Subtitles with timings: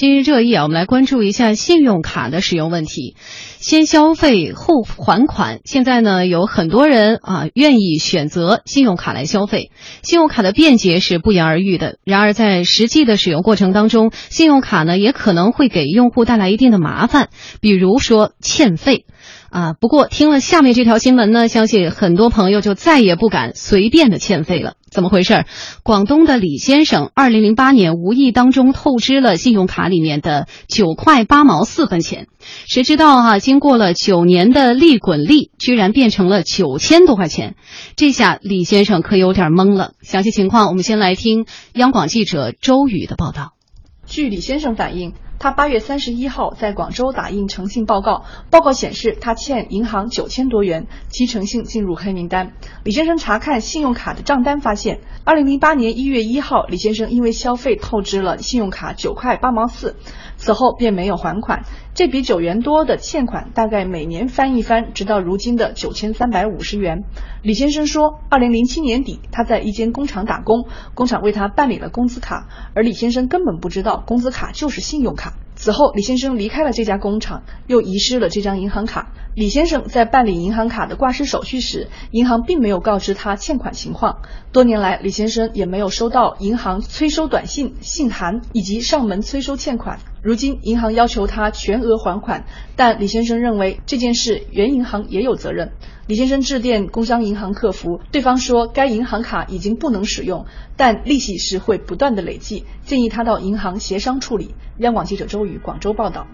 [0.00, 3.16] 今日热议啊，我们来关注一下信用卡的使用问题。
[3.58, 9.70] 先消费后还款，现在呢有很多人啊愿意选择信用卡来消费。
[10.02, 17.28] 信用卡的便捷是不言而喻的，然而在实际的使用过程当中，信用卡呢也可能会给用户带来一定的麻烦，
[17.60, 19.04] 比如说欠费。
[19.50, 24.74] 啊，不过听了下面这条新闻呢，相信很多朋友就再也不敢随便的欠费了。
[24.90, 25.44] 怎么回事？
[25.82, 32.26] 广东的李先生，二零零八年无意当中透支了信用卡里面的九块八毛四分钱，
[32.66, 37.54] 谁知道哈，经过了九年的利滚利，居然变成了九千多块钱，
[37.94, 39.92] 这下李先生可有点懵了。
[40.02, 43.52] 详细情况，我们先来听央广记者周宇的报道。
[44.06, 45.12] 据李先生反映。
[45.40, 52.52] 他八月三十一号在广州打印诚信报告，报告显示他欠银行九千多元，其诚信进入黑名单。
[52.84, 59.96] 李先生查看信用卡的账单，发现二零零八年一月一号，李先生因为消费透支了信用卡九块八毛四，
[60.36, 61.62] 此后便没有还款。
[61.94, 67.04] 这笔九元多的欠款，大概每年翻一番，直到如今的九千三百五十元。
[67.42, 75.29] 李先生说，二零零七年底，他在一间工厂打工，工厂为他办理了工资卡，而李先生根本不知道工资卡就是信用卡。
[75.60, 79.12] 此后，李先生离开了这家工厂，又遗失了这张银行卡。
[79.34, 84.22] 李先生在办理银行卡的挂失手续时，银行并没有告知他欠款情况。
[84.52, 90.00] 多年来，李先生也没有收到银行催收短信、信函以及上门催收欠款。
[90.22, 92.44] 如今，银行要求他全额还款，
[92.76, 95.72] 但李先生认为这件事原银行也有责任。
[96.06, 100.44] 李先生致电工商银行客服，对方说该银行卡已经不能使用，
[100.76, 104.54] 但利息是会不断的累计，建议他到银行协商处理。
[104.78, 106.26] 央广记者周宇广州报道。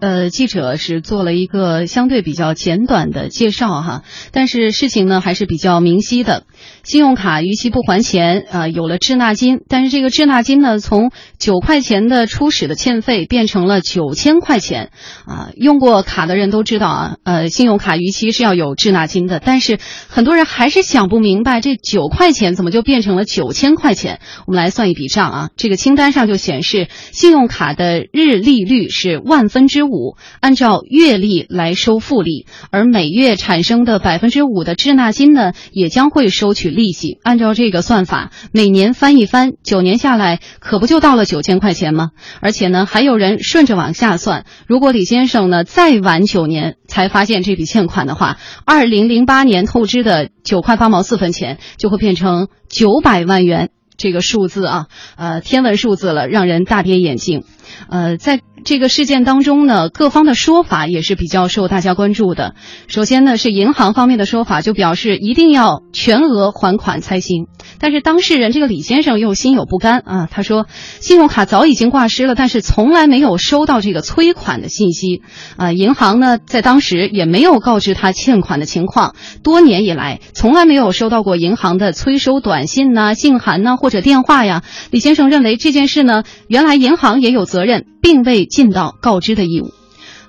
[0.00, 6.44] 呃，记者是做了一个相对比较简短的介绍哈，但是事情呢还是比较明晰的。
[6.82, 14.90] 信用卡逾期不还钱啊，有了滞纳金，但是这个滞纳金呢，从九块钱的初始的欠费变成了九千块钱
[15.26, 15.50] 啊。
[15.54, 24.20] 用过卡的人都知道啊，呃，信用卡逾期是要有滞纳金的，但是很多人还是想不明白，这九块钱怎么就变成了九千块钱？
[24.46, 37.18] 我们来算一笔账啊，这个清单上就显示，信用卡的日利率是万分之五，按照月利来收复利，而每月产生的百分之五的滞纳金呢，也将会收取利息。
[37.22, 42.10] 按照这个算法，每年翻一翻，九年下来，可不就到了九千块钱吗？
[42.40, 53.70] 而且呢，还有人顺着往下算，如果李先生呢再晚九年才发现这笔欠款的话，二零零八年透支的九块八毛四分钱就会变成九百万元。
[53.96, 54.86] 这个数字啊，
[55.16, 57.42] 呃，天文数字了，让人大跌眼镜。
[57.90, 62.54] 呃，在这个事件当中呢，各方的说法也是比较受大家关注的。
[62.88, 67.46] 首先呢，是银行方面的说法，就表示一定要全额还款才行。
[67.80, 70.66] 但是当事人这个李先生又心有不甘啊，他说，
[71.00, 75.22] 信用卡早已经挂失了，但是从来没有收到这个催款的信息
[75.56, 75.72] 啊。
[75.72, 79.14] 银行呢，在当时也没有告知他欠款的情况，
[79.44, 84.64] 多年以来从来没有收到过银行的催收短信呐、信函呐或者电话呀。
[84.90, 87.86] 李先生认为这件事呢，原来银行也有责任。
[88.00, 89.66] 并未尽到告知的义务，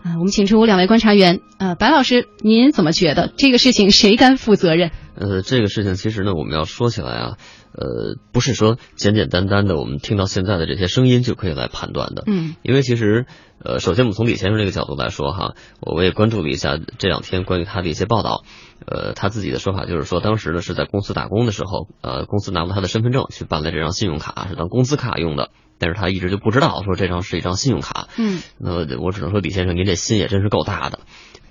[0.03, 4.91] 啊，我们请出两位观察员，呃，白老师，您怎么觉得这个事情谁该负责任？
[5.15, 7.37] 呃，这个事情其实呢，我们要说起来啊，
[7.71, 13.25] 呃，不是说简简单单的我们听到现在的这些声音就可以来判断的，嗯，因为其实，
[13.63, 18.43] 呃，首先我们从李先生这个角度来说哈，我也关注了一下这两天关于他的一些报道，
[18.85, 25.49] 呃，他自己的说法就是说，当时呢是在公司打工的时候，呃，公司拿了他的身份证去办了这张信用卡，是当工资卡用的。
[25.79, 30.99] 但是他一直就不知道说这张是一张信用卡，嗯，那我只能说李先生您这心也真是够大的。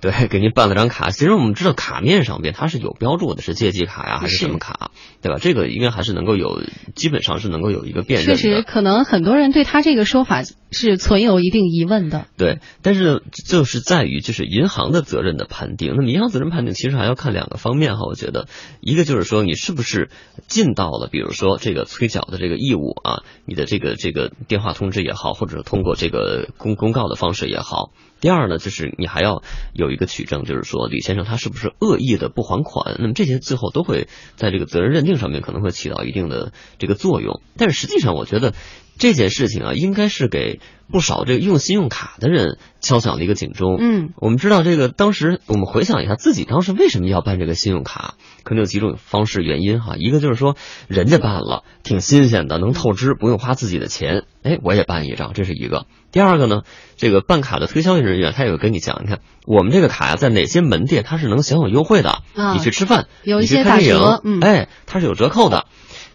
[0.01, 1.09] 对，给您办了张卡。
[1.09, 4.91] 其实我们知道卡面上边它是有标注的，是借记卡呀，还是什么卡，
[5.21, 5.37] 对吧？
[5.41, 6.61] 这个应该还是能够有，
[6.95, 8.35] 基本上是能够有一个辨认的。
[8.35, 12.27] 确实，可能很多人对他这个说法是存有一定疑问的。
[12.37, 15.93] 对，但是就是在于就是银行的责任的判定。
[15.95, 18.47] 那么银行责任判定其实还要看两个方面哈，我觉得
[18.79, 20.09] 一个就是说你是不是
[20.47, 27.91] 尽到了，比如说这个催缴的这个义务啊，你的这个这个电话通知也好，或者通过这个公公告的方式也好。
[28.21, 29.43] 第二呢，就是你还要
[29.73, 32.97] 有一个取证，就是说李先生他是不是恶意的不还款？
[32.99, 37.41] 那么这些最后都会在这个责任认定上面可能会起到一定的这个作用。
[37.57, 38.53] 但是实际上，我觉得
[38.99, 40.59] 这件事情啊，应该是给
[40.91, 43.77] 不少这个用信用卡的人敲响了一个警钟。
[43.79, 49.95] 嗯，我们知道这个当时我们回想一下自己当时为什么要办这个信用卡，可能有几种方式原因哈。
[49.95, 50.55] 一个就是说
[50.87, 55.85] 人家办了挺新鲜的，能透支，不用花自己的钱，哎，我也办一张，这是一个。
[56.11, 56.63] 第二个呢，
[56.97, 62.09] 这个办卡的推销人员他也会跟你讲，你看我们这个卡呀，在哪些门店它是能享有优惠的？
[62.35, 65.67] 啊，你去吃饭，有一些打折，哎，它是有折扣的。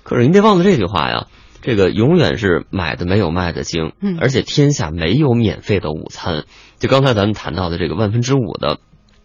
[0.02, 1.28] 可是您别忘了这句话呀，
[1.64, 6.44] 这个永远是买的没有卖的精，嗯而且天下没有免费的午餐。
[6.78, 8.80] 就刚才咱们谈到的这个万分之五的，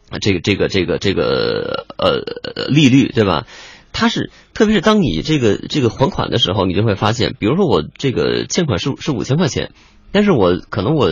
[0.09, 3.45] 啊这个这个这个这个呃利率，对吧？
[3.91, 9.71] 它是，特别是当你这个这个还款的时候，你就会发现，比如说我这个欠款是是五千块钱，
[10.13, 11.09] 但是我可能我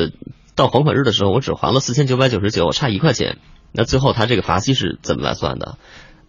[0.56, 3.40] 到还款日的时候，我只还了四千九百九十九，我差一块钱，
[3.74, 5.78] 那最后他这个罚息是怎么来算的？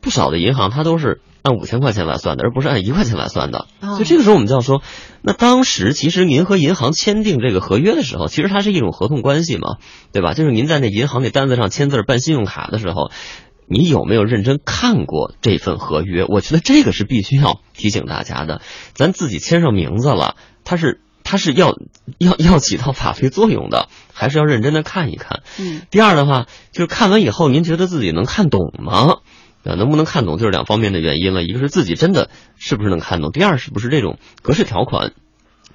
[0.09, 3.67] 不少的银行它都是按五千块钱来算的，而不是按一块钱来算的。
[3.83, 4.81] 哦所以这个时候我们就要说，
[5.21, 9.77] 那当时其实您和银行签订这个合约的时候，其实它是一种合同关系嘛，
[10.11, 10.33] 对吧？
[10.33, 13.11] 就是您在那银行那单子上签字办信用卡的时候，
[13.67, 16.25] 你有没有认真看过这份合约？
[16.27, 18.63] 我觉得这个是必须要提醒大家的。
[18.95, 21.75] 咱自己签上名字了，它是它是要
[22.17, 25.43] 要要起到法律作用的，还是要认真的看一看。
[25.59, 29.19] 嗯第二的话，就是看完以后，您觉得自己能看懂吗？
[29.76, 31.43] 能不能看懂就是两方面的原因了。
[31.43, 35.12] 一个是自己真的是不是能看懂，第二是不是这种格式条款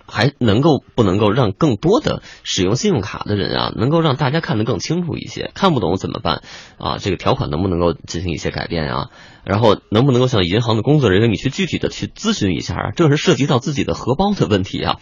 [0.05, 5.51] 还能够不能够让更多的使用信用卡的人啊，能够让大家看得更清楚一些。
[5.53, 6.43] 看不懂怎么办
[6.77, 6.97] 啊？
[6.97, 9.09] 这个条款能不能够进行一些改变啊？
[9.45, 12.91] 然后能不能够向银行的工作人员你去具体的去咨询一下啊？
[12.95, 14.97] 这是涉及到自己的荷包的问题啊。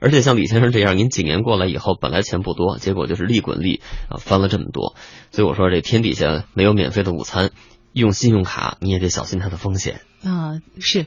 [0.00, 4.94] 而且像李先生这样，您几年过来以后，本来钱不多，结果就是利滚利啊，翻了这么多。
[5.30, 7.50] 所以我说这天底下没有免费的午餐，
[7.94, 10.00] 用信用卡你也得小心它的风险。
[10.22, 11.04] 啊，是，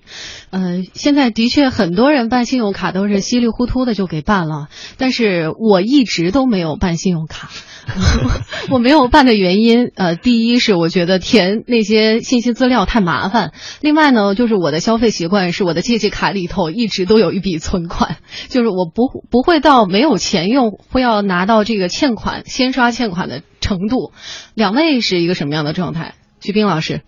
[0.52, 4.68] 呃，现在的确很多人办信用卡都是稀里糊涂的就给办了，
[4.98, 7.50] 但是我一直都没有办信用卡。
[8.70, 18.18] 我没有办的原因，呃，第一是我觉得填那些信息资料太麻烦，另外呢，就是我的消费习惯是我的借记卡里头一直都有一笔存款，
[18.50, 24.12] 就是我不不会到没有钱用，会要拿到这个欠款先刷欠款的程度。
[24.54, 26.14] 两位是一个什么样的状态？
[26.48, 27.02] 徐冰老师。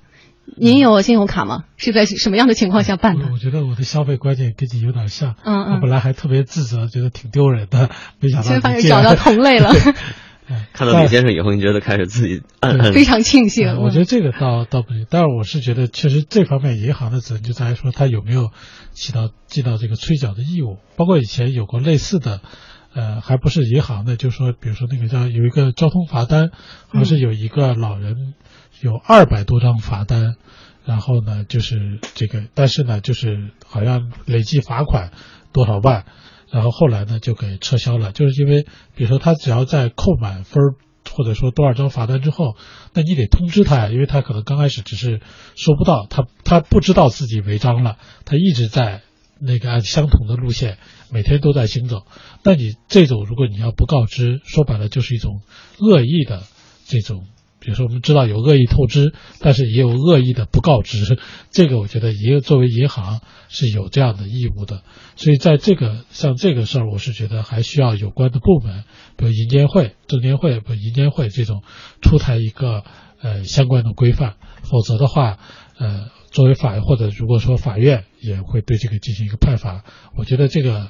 [0.58, 1.64] 您有信用卡吗？
[1.78, 3.34] 是在什么样的情况下办的我？
[3.36, 5.36] 我觉得我的消费观念跟你有点像。
[5.46, 7.90] 嗯嗯我本来还特别自责，觉得挺丢人的，
[8.20, 9.70] 没想到现在发现找到同类了，
[10.50, 13.70] 哎看到李先生以后，你觉得开始自己暗暗非常庆幸。
[13.70, 18.52] 呃我觉得这个倒倒不行，但是我是觉得，确实这方面银行的责任就在于说，他有没有
[18.92, 20.80] 起到尽到这个催缴的义务。
[20.98, 22.42] 包括以前有过类似的，
[22.94, 26.50] 呃，还不是银行的，就是说，比如说那个叫有一个交通罚单，
[26.88, 28.34] 好像是有一个老人
[28.82, 30.36] 有二百多张罚单，
[30.86, 35.12] 然后呢，就是这个，但是呢，就是好像累计罚款
[35.52, 36.06] 多少万，
[36.50, 38.64] 然后后来呢就给撤销了，就是因为
[38.96, 40.64] 比如说他只要在扣满分
[41.12, 42.56] 或者说多少张罚单之后，
[42.94, 45.20] 那你得通知他呀，因为他可能刚开始只是
[45.56, 49.02] 收不到，他他不知道自己违章了，他一直在
[49.42, 50.78] 那个按相同的路线
[51.12, 52.06] 每天都在行走，
[52.44, 55.42] 那你这种如果你要不告知，说白了就是一种
[55.80, 56.44] 恶意的
[56.86, 57.26] 这种。
[57.60, 61.20] 比如说，我们知道有恶意透支，但是也有恶意的不告知，
[61.52, 64.82] 这个我觉得银作为银行是有这样的义务的。
[65.16, 68.86] 所以在这个像这个事儿，我是觉得还需要有关的部门，
[69.18, 71.62] 比如银监会、证监会、不银监会这种
[72.02, 72.84] 出台一个
[73.22, 75.38] 呃相关的规范，否则的话，
[75.78, 79.84] 呃，作为法或者如果说法院也会对这个进行一个判罚，
[80.18, 80.90] 我觉得这个。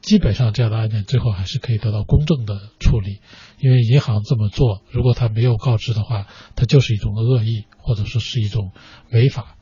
[0.00, 3.20] 基本上这样的案件最后还是可以得到公正的处理，
[3.58, 6.26] 因为银行这么做，如果他没有告知的话，
[6.56, 8.72] 他就是一种恶意，或者说是一种
[9.12, 9.56] 违法。